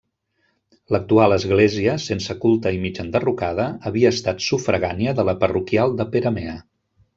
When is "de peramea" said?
6.01-6.61